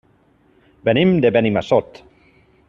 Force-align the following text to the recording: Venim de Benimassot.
Venim 0.89 1.13
de 1.27 1.31
Benimassot. 1.37 2.03